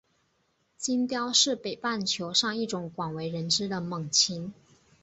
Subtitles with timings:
[0.79, 4.51] 金雕是北半球上一种广为人知的猛禽。